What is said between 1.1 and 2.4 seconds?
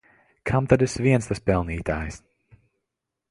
tas pelnītājs!